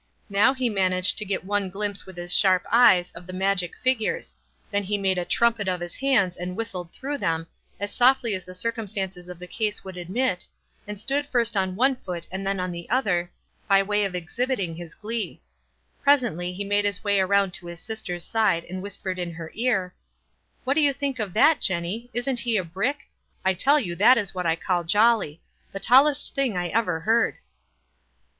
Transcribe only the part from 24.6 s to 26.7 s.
jolly— the tallest thing I